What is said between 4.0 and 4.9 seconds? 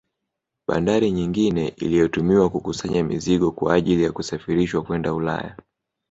ya kusafirishwa